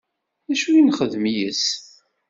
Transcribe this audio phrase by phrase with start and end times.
[0.47, 1.67] D acu i nxeddem yes-s?